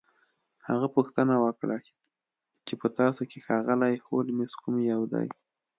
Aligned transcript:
هغه 0.67 0.87
پوښتنه 0.95 1.35
وکړه 1.45 1.77
چې 2.65 2.73
په 2.81 2.87
تاسو 2.99 3.21
کې 3.29 3.43
ښاغلی 3.45 3.95
هولمز 4.07 4.51
کوم 4.61 4.75
یو 4.91 5.01
دی 5.13 5.27